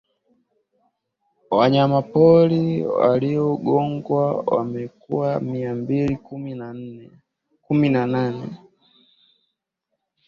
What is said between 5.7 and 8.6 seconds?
mbili kumi na nane